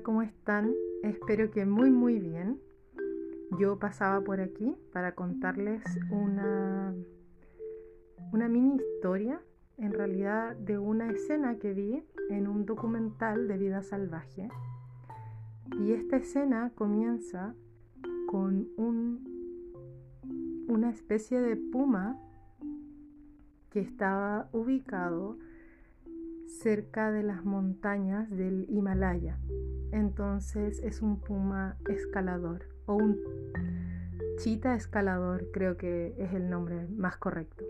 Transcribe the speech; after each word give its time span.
¿cómo 0.00 0.22
están? 0.22 0.72
Espero 1.02 1.50
que 1.50 1.66
muy 1.66 1.90
muy 1.90 2.18
bien. 2.18 2.58
Yo 3.58 3.78
pasaba 3.78 4.22
por 4.22 4.40
aquí 4.40 4.74
para 4.92 5.14
contarles 5.14 5.82
una, 6.10 6.94
una 8.32 8.48
mini 8.48 8.76
historia, 8.76 9.40
en 9.76 9.92
realidad 9.92 10.56
de 10.56 10.78
una 10.78 11.10
escena 11.10 11.58
que 11.58 11.74
vi 11.74 12.02
en 12.30 12.46
un 12.48 12.64
documental 12.64 13.48
de 13.48 13.58
vida 13.58 13.82
salvaje. 13.82 14.48
Y 15.78 15.92
esta 15.92 16.16
escena 16.16 16.72
comienza 16.74 17.54
con 18.28 18.68
un, 18.78 20.64
una 20.68 20.88
especie 20.88 21.40
de 21.40 21.56
puma 21.56 22.18
que 23.70 23.80
estaba 23.80 24.48
ubicado 24.52 25.36
cerca 26.60 27.10
de 27.10 27.22
las 27.22 27.44
montañas 27.44 28.30
del 28.30 28.66
Himalaya. 28.68 29.38
Entonces 29.90 30.80
es 30.82 31.02
un 31.02 31.20
puma 31.20 31.76
escalador 31.88 32.68
o 32.86 32.94
un 32.94 33.18
chita 34.38 34.74
escalador, 34.74 35.50
creo 35.52 35.76
que 35.76 36.14
es 36.18 36.32
el 36.32 36.50
nombre 36.50 36.86
más 36.88 37.16
correcto. 37.16 37.64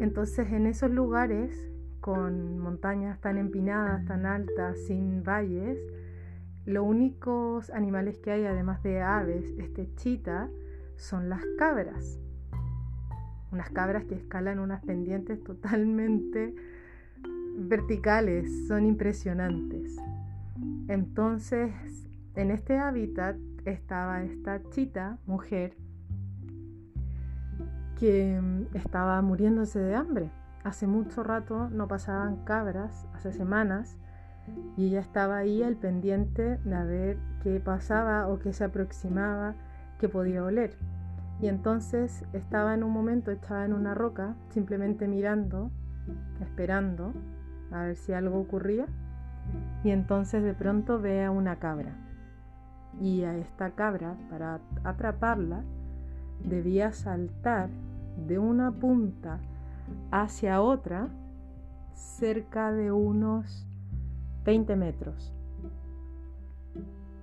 Entonces 0.00 0.52
en 0.52 0.66
esos 0.66 0.90
lugares 0.90 1.70
con 2.00 2.58
montañas 2.58 3.20
tan 3.20 3.38
empinadas, 3.38 4.04
tan 4.06 4.26
altas, 4.26 4.78
sin 4.86 5.22
valles, 5.22 5.78
los 6.64 6.84
únicos 6.84 7.70
animales 7.70 8.18
que 8.18 8.32
hay, 8.32 8.44
además 8.44 8.82
de 8.82 9.00
aves, 9.00 9.54
este 9.58 9.92
chita, 9.96 10.48
son 10.96 11.28
las 11.28 11.42
cabras. 11.58 12.18
Unas 13.50 13.70
cabras 13.70 14.04
que 14.04 14.14
escalan 14.14 14.58
unas 14.58 14.84
pendientes 14.84 15.42
totalmente 15.42 16.54
verticales, 17.68 18.66
son 18.68 18.86
impresionantes. 18.86 19.96
Entonces, 20.88 21.72
en 22.34 22.50
este 22.50 22.78
hábitat 22.78 23.36
estaba 23.64 24.22
esta 24.22 24.60
chita, 24.70 25.18
mujer, 25.26 25.76
que 27.98 28.40
mm, 28.40 28.76
estaba 28.76 29.20
muriéndose 29.22 29.78
de 29.78 29.94
hambre. 29.94 30.30
Hace 30.64 30.86
mucho 30.86 31.22
rato 31.22 31.68
no 31.70 31.88
pasaban 31.88 32.44
cabras, 32.44 33.06
hace 33.14 33.32
semanas, 33.32 33.96
y 34.76 34.86
ella 34.86 35.00
estaba 35.00 35.38
ahí 35.38 35.62
al 35.62 35.76
pendiente 35.76 36.58
de 36.58 36.84
ver 36.84 37.18
qué 37.42 37.60
pasaba 37.60 38.28
o 38.28 38.38
qué 38.38 38.52
se 38.52 38.64
aproximaba, 38.64 39.54
que 39.98 40.08
podía 40.08 40.42
oler. 40.42 40.76
Y 41.40 41.48
entonces 41.48 42.24
estaba 42.32 42.74
en 42.74 42.82
un 42.82 42.90
momento, 42.90 43.30
estaba 43.30 43.64
en 43.64 43.72
una 43.72 43.94
roca, 43.94 44.34
simplemente 44.50 45.06
mirando, 45.06 45.70
esperando, 46.40 47.12
a 47.72 47.82
ver 47.84 47.96
si 47.96 48.12
algo 48.12 48.38
ocurría. 48.38 48.86
Y 49.84 49.90
entonces 49.90 50.42
de 50.42 50.54
pronto 50.54 51.00
ve 51.00 51.24
a 51.24 51.30
una 51.30 51.56
cabra. 51.56 51.94
Y 53.00 53.22
a 53.24 53.36
esta 53.36 53.70
cabra, 53.70 54.16
para 54.30 54.60
atraparla, 54.84 55.62
debía 56.44 56.92
saltar 56.92 57.70
de 58.26 58.38
una 58.38 58.70
punta 58.70 59.38
hacia 60.10 60.60
otra 60.60 61.08
cerca 61.94 62.72
de 62.72 62.92
unos 62.92 63.66
20 64.44 64.76
metros. 64.76 65.32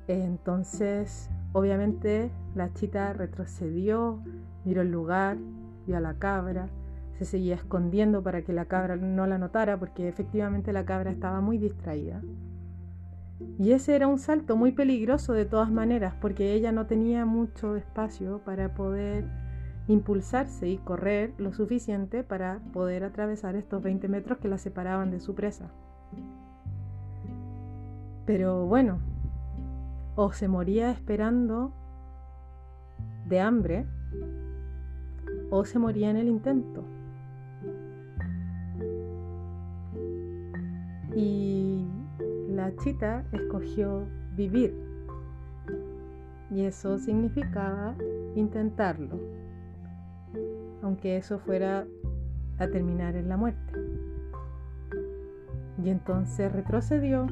Entonces, 0.08 1.30
obviamente, 1.54 2.32
la 2.56 2.74
chita 2.74 3.14
retrocedió, 3.14 4.20
miró 4.66 4.82
el 4.82 4.92
lugar, 4.92 5.38
vio 5.86 5.98
a 5.98 6.00
la 6.00 6.16
cabra, 6.16 6.68
se 7.20 7.26
seguía 7.26 7.56
escondiendo 7.56 8.24
para 8.24 8.44
que 8.44 8.54
la 8.54 8.64
cabra 8.64 8.96
no 8.96 9.28
la 9.28 9.38
notara 9.38 9.78
porque 9.78 10.08
efectivamente 10.08 10.72
la 10.72 10.86
cabra 10.86 11.12
estaba 11.12 11.42
muy 11.42 11.58
distraída. 11.58 12.22
Y 13.58 13.74
ese 13.74 13.94
era 13.94 14.08
un 14.08 14.20
salto 14.20 14.56
muy 14.56 14.72
peligroso 14.72 15.34
de 15.34 15.44
todas 15.44 15.70
maneras 15.70 16.16
porque 16.22 16.54
ella 16.54 16.72
no 16.72 16.86
tenía 16.86 17.26
mucho 17.26 17.76
espacio 17.76 18.40
para 18.46 18.74
poder 18.74 19.26
impulsarse 19.90 20.70
y 20.70 20.78
correr 20.78 21.34
lo 21.38 21.52
suficiente 21.52 22.24
para 22.24 22.62
poder 22.72 23.04
atravesar 23.04 23.58
estos 23.58 23.84
20 23.84 24.08
metros 24.08 24.38
que 24.38 24.48
la 24.48 24.58
separaban 24.58 25.12
de 25.12 25.20
su 25.20 25.36
presa. 25.36 25.70
Pero 28.26 28.66
bueno, 28.66 29.00
o 30.16 30.32
se 30.32 30.48
moría 30.48 30.90
esperando 30.90 31.74
de 33.28 33.42
hambre 33.42 33.86
o 35.50 35.66
se 35.66 35.80
moría 35.80 36.10
en 36.10 36.16
el 36.16 36.30
intento. 36.30 36.86
Y 41.20 41.86
la 42.48 42.74
chita 42.78 43.26
escogió 43.34 44.08
vivir. 44.38 44.74
Y 46.50 46.62
eso 46.62 46.98
significaba 46.98 47.94
intentarlo. 48.36 49.20
Aunque 50.82 51.18
eso 51.18 51.40
fuera 51.40 51.86
a 52.58 52.68
terminar 52.70 53.18
en 53.18 53.28
la 53.28 53.36
muerte. 53.36 53.74
Y 55.84 55.90
entonces 55.90 56.54
retrocedió 56.54 57.28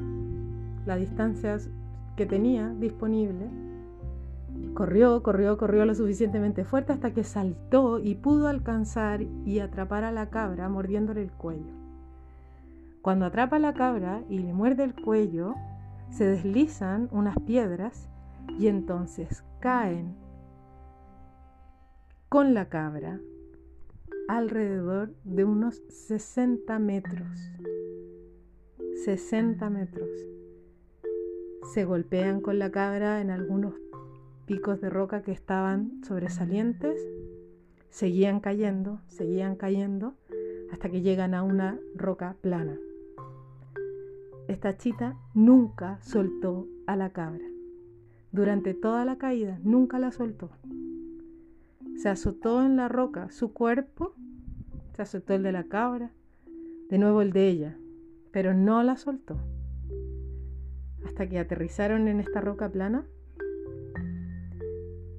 la 0.84 0.96
distancia 0.96 1.56
que 2.14 2.26
tenía 2.26 2.68
disponible. 2.78 3.48
Corrió, 4.74 5.22
corrió, 5.22 5.56
corrió 5.56 5.86
lo 5.86 5.94
suficientemente 5.94 6.64
fuerte 6.64 6.92
hasta 6.92 7.14
que 7.14 7.24
saltó 7.24 8.00
y 8.00 8.16
pudo 8.16 8.48
alcanzar 8.48 9.22
y 9.22 9.60
atrapar 9.60 10.04
a 10.04 10.12
la 10.12 10.28
cabra 10.28 10.68
mordiéndole 10.68 11.22
el 11.22 11.32
cuello. 11.32 11.77
Cuando 13.02 13.26
atrapa 13.26 13.56
a 13.56 13.60
la 13.60 13.74
cabra 13.74 14.24
y 14.28 14.40
le 14.40 14.52
muerde 14.52 14.84
el 14.84 14.94
cuello, 14.94 15.54
se 16.10 16.26
deslizan 16.26 17.08
unas 17.12 17.38
piedras 17.40 18.08
y 18.58 18.66
entonces 18.66 19.44
caen 19.60 20.16
con 22.28 22.54
la 22.54 22.68
cabra 22.68 23.20
alrededor 24.28 25.14
de 25.24 25.44
unos 25.44 25.82
60 25.88 26.78
metros. 26.78 27.38
60 29.04 29.70
metros. 29.70 30.10
Se 31.72 31.84
golpean 31.84 32.40
con 32.40 32.58
la 32.58 32.70
cabra 32.70 33.20
en 33.20 33.30
algunos 33.30 33.74
picos 34.44 34.80
de 34.80 34.90
roca 34.90 35.22
que 35.22 35.32
estaban 35.32 36.02
sobresalientes. 36.04 37.00
Seguían 37.90 38.40
cayendo, 38.40 39.00
seguían 39.06 39.56
cayendo 39.56 40.14
hasta 40.72 40.90
que 40.90 41.00
llegan 41.00 41.34
a 41.34 41.42
una 41.42 41.78
roca 41.94 42.36
plana 42.40 42.78
esta 44.48 44.78
chita 44.78 45.14
nunca 45.34 45.98
soltó 46.00 46.66
a 46.86 46.96
la 46.96 47.10
cabra. 47.10 47.44
Durante 48.32 48.72
toda 48.72 49.04
la 49.04 49.18
caída 49.18 49.60
nunca 49.62 49.98
la 49.98 50.10
soltó. 50.10 50.50
Se 51.96 52.08
azotó 52.08 52.64
en 52.64 52.76
la 52.76 52.88
roca 52.88 53.30
su 53.30 53.52
cuerpo, 53.52 54.14
se 54.94 55.02
azotó 55.02 55.34
el 55.34 55.42
de 55.42 55.52
la 55.52 55.64
cabra, 55.64 56.12
de 56.88 56.96
nuevo 56.96 57.20
el 57.20 57.32
de 57.32 57.48
ella, 57.48 57.76
pero 58.32 58.54
no 58.54 58.82
la 58.82 58.96
soltó. 58.96 59.38
Hasta 61.04 61.28
que 61.28 61.38
aterrizaron 61.38 62.08
en 62.08 62.18
esta 62.18 62.40
roca 62.40 62.70
plana 62.70 63.04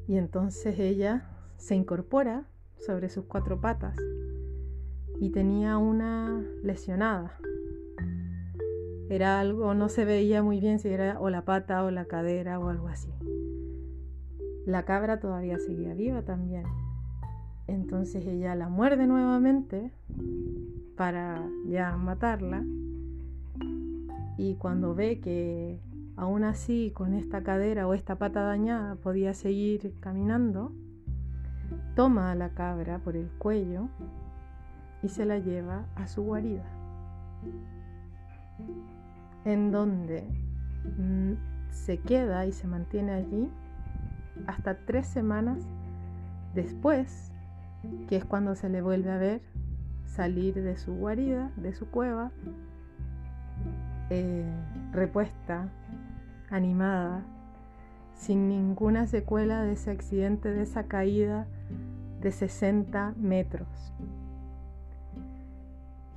y 0.08 0.18
entonces 0.18 0.80
ella 0.80 1.30
se 1.58 1.76
incorpora 1.76 2.48
sobre 2.80 3.10
sus 3.10 3.26
cuatro 3.26 3.62
patas 3.62 3.96
y 5.20 5.30
tenía 5.30 5.78
una 5.78 6.44
lesionada 6.64 7.38
era 9.10 9.40
algo, 9.40 9.74
no 9.74 9.90
se 9.90 10.06
veía 10.06 10.44
muy 10.44 10.60
bien 10.60 10.78
si 10.78 10.90
era 10.90 11.20
o 11.20 11.32
la 11.32 11.44
pata 11.44 11.84
o 11.84 11.90
la 11.90 12.06
cadera 12.06 12.60
o 12.60 12.70
algo 12.70 12.88
así. 12.88 13.10
La 14.68 14.86
cabra 14.86 15.20
todavía 15.20 15.58
seguía 15.58 15.96
viva 15.96 16.22
también. 16.22 16.64
Entonces 17.66 18.24
ella 18.28 18.54
la 18.54 18.70
muerde 18.70 19.08
nuevamente 19.08 19.92
para 20.96 21.44
ya 21.66 21.98
matarla. 21.98 22.64
Y 24.38 24.56
cuando 24.56 24.94
ve 24.94 25.20
que 25.20 25.82
aún 26.16 26.44
así 26.44 26.92
con 26.94 27.16
esta 27.16 27.42
cadera 27.42 27.88
o 27.88 27.96
esta 27.96 28.18
pata 28.18 28.44
dañada 28.44 28.96
podía 28.96 29.34
seguir 29.34 29.96
caminando, 30.00 30.72
toma 31.96 32.32
a 32.32 32.36
la 32.36 32.50
cabra 32.50 33.00
por 33.00 33.16
el 33.16 33.28
cuello 33.40 33.90
y 35.02 35.10
se 35.10 35.26
la 35.26 35.40
lleva 35.40 35.88
a 35.96 36.08
su 36.08 36.22
guarida 36.22 36.64
en 39.46 39.72
donde 39.72 40.24
mm, 40.98 41.34
se 41.72 42.00
queda 42.00 42.46
y 42.46 42.52
se 42.52 42.68
mantiene 42.68 43.14
allí 43.14 43.50
hasta 44.48 44.76
tres 44.86 45.08
semanas 45.08 45.60
después, 46.54 47.32
que 48.08 48.18
es 48.18 48.26
cuando 48.26 48.56
se 48.56 48.70
le 48.70 48.82
vuelve 48.82 49.12
a 49.12 49.18
ver 49.18 49.42
salir 50.06 50.56
de 50.56 50.78
su 50.78 50.94
guarida, 50.96 51.52
de 51.56 51.74
su 51.74 51.90
cueva, 51.90 52.32
eh, 54.10 54.46
repuesta, 54.92 55.70
animada, 56.50 57.24
sin 58.16 58.50
ninguna 58.50 59.08
secuela 59.08 59.64
de 59.64 59.74
ese 59.74 59.92
accidente, 59.92 60.52
de 60.52 60.64
esa 60.64 60.84
caída 60.84 61.48
de 62.20 62.32
60 62.32 63.14
metros. 63.18 63.94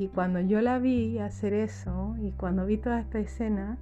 Y 0.02 0.08
cuando 0.08 0.40
yo 0.40 0.60
la 0.60 0.80
vi 0.80 1.20
hacer 1.20 1.52
eso 1.52 2.16
y 2.20 2.32
cuando 2.32 2.66
vi 2.66 2.76
toda 2.76 2.98
esta 2.98 3.20
escena, 3.20 3.78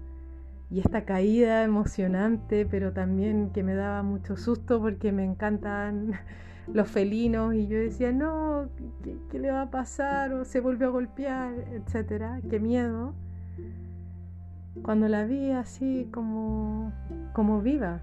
y 0.71 0.81
esta 0.81 1.07
caída 1.07 1.65
emocionante, 1.65 2.67
pero 2.67 2.93
también 2.93 3.51
que 3.55 3.63
me 3.63 3.75
daba 3.75 4.03
mucho 4.03 4.37
susto 4.37 4.79
porque 4.83 5.13
me 5.13 5.25
encantan 5.25 6.13
los 6.75 6.89
felinos 6.89 7.55
y 7.55 7.69
yo 7.69 7.79
decía, 7.79 8.13
no, 8.13 8.69
¿qué, 9.31 9.39
le 9.39 9.51
va 9.51 9.63
a 9.63 9.71
pasar? 9.71 10.35
O 10.35 10.45
se 10.45 10.61
volvió 10.61 10.89
a 10.89 10.91
golpear, 10.91 11.55
etcétera, 11.73 12.39
qué 12.51 12.61
miedo. 12.61 13.15
Cuando 14.83 15.09
la 15.09 15.25
vi 15.25 15.53
así 15.53 16.07
como, 16.13 16.93
como 17.33 17.63
viva, 17.63 18.03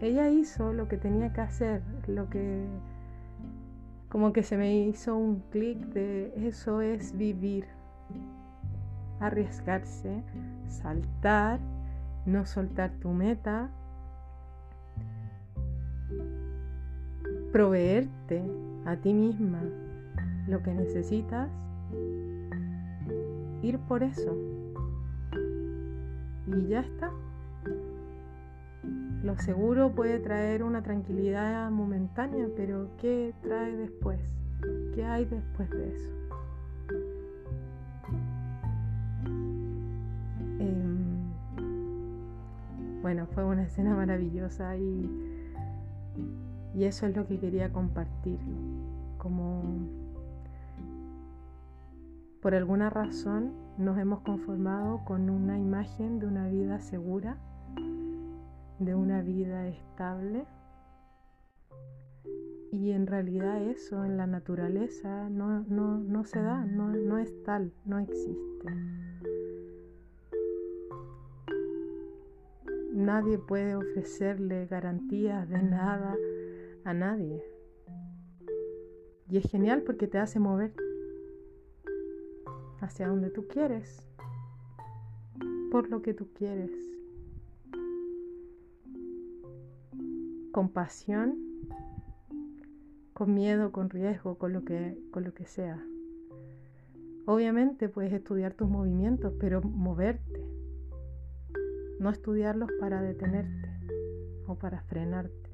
ella 0.00 0.28
hizo 0.28 0.72
lo 0.72 0.88
que 0.88 0.96
tenía 0.96 1.32
que 1.32 1.42
hacer, 1.42 1.80
lo 2.08 2.28
que 2.28 2.66
como 4.12 4.34
que 4.34 4.42
se 4.42 4.58
me 4.58 4.76
hizo 4.76 5.16
un 5.16 5.40
clic 5.48 5.78
de 5.86 6.34
eso 6.46 6.82
es 6.82 7.16
vivir, 7.16 7.64
arriesgarse, 9.20 10.22
saltar, 10.68 11.58
no 12.26 12.44
soltar 12.44 12.90
tu 13.00 13.08
meta, 13.08 13.70
proveerte 17.52 18.44
a 18.84 18.96
ti 18.96 19.14
misma 19.14 19.62
lo 20.46 20.62
que 20.62 20.74
necesitas, 20.74 21.48
ir 23.62 23.78
por 23.88 24.02
eso. 24.02 24.36
Y 26.48 26.68
ya 26.68 26.80
está. 26.80 27.10
Lo 29.22 29.36
seguro 29.36 29.92
puede 29.92 30.18
traer 30.18 30.64
una 30.64 30.82
tranquilidad 30.82 31.70
momentánea, 31.70 32.48
pero 32.56 32.88
¿qué 32.98 33.32
trae 33.40 33.76
después? 33.76 34.20
¿Qué 34.94 35.04
hay 35.04 35.24
después 35.26 35.70
de 35.70 35.94
eso? 35.94 36.10
Em, 40.58 41.30
bueno, 43.00 43.28
fue 43.28 43.44
una 43.44 43.62
escena 43.62 43.94
maravillosa 43.94 44.76
y, 44.76 45.08
y 46.74 46.82
eso 46.82 47.06
es 47.06 47.14
lo 47.14 47.24
que 47.28 47.38
quería 47.38 47.72
compartir. 47.72 48.40
Como 49.18 49.62
por 52.40 52.56
alguna 52.56 52.90
razón 52.90 53.52
nos 53.78 53.96
hemos 53.98 54.22
conformado 54.22 55.04
con 55.04 55.30
una 55.30 55.60
imagen 55.60 56.18
de 56.18 56.26
una 56.26 56.48
vida 56.48 56.80
segura 56.80 57.36
de 58.84 58.94
una 58.94 59.22
vida 59.22 59.68
estable. 59.68 60.46
Y 62.72 62.90
en 62.90 63.06
realidad 63.06 63.62
eso 63.62 64.04
en 64.04 64.16
la 64.16 64.26
naturaleza 64.26 65.28
no, 65.28 66.24
se 66.24 66.40
da, 66.40 66.64
no, 66.64 66.88
no 66.88 67.18
es 67.18 67.42
tal, 67.44 67.72
no 67.84 67.98
existe. 67.98 68.66
Nadie 72.94 73.38
puede 73.38 73.74
ofrecerle 73.74 74.66
garantías 74.66 75.48
de 75.48 75.62
nada 75.62 76.16
a 76.84 76.94
nadie. 76.94 77.42
Y 79.28 79.38
es 79.38 79.50
genial 79.50 79.82
porque 79.82 80.06
te 80.06 80.18
hace 80.18 80.40
mover 80.40 80.72
hacia 82.80 83.08
donde 83.08 83.30
tú 83.30 83.46
quieres, 83.48 84.08
por 85.70 85.88
lo 85.88 86.02
que 86.02 86.14
tú 86.14 86.28
quieres. 86.34 86.91
Con 90.52 90.68
pasión, 90.68 91.38
con 93.14 93.34
miedo, 93.34 93.72
con 93.72 93.90
riesgo, 93.90 94.36
con 94.36 94.52
lo 94.52 94.64
que, 94.64 94.98
con 95.10 95.24
lo 95.24 95.32
que 95.34 95.46
sea. 95.46 95.82
Obviamente 97.24 97.88
puedes 97.88 98.12
estudiar 98.12 98.54
tus 98.54 98.68
movimientos, 98.68 99.32
pero 99.40 99.62
moverte. 99.62 100.46
No 101.98 102.10
estudiarlos 102.10 102.68
para 102.80 103.00
detenerte 103.00 103.68
o 104.46 104.56
para 104.56 104.82
frenarte. 104.82 105.50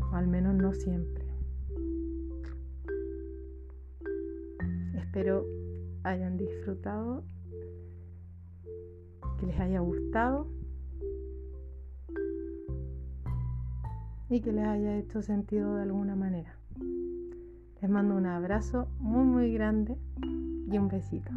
O 0.00 0.14
al 0.14 0.26
menos 0.26 0.54
no 0.54 0.72
siempre. 0.72 1.24
Espero 4.94 5.46
hayan 6.02 6.36
disfrutado, 6.36 7.24
que 9.38 9.46
les 9.46 9.60
haya 9.60 9.80
gustado 9.80 10.55
y 14.28 14.40
que 14.40 14.52
les 14.52 14.66
haya 14.66 14.96
hecho 14.96 15.22
sentido 15.22 15.76
de 15.76 15.82
alguna 15.82 16.16
manera. 16.16 16.56
Les 17.80 17.90
mando 17.90 18.16
un 18.16 18.26
abrazo 18.26 18.88
muy 18.98 19.24
muy 19.24 19.52
grande 19.52 19.96
y 20.70 20.78
un 20.78 20.88
besito. 20.88 21.30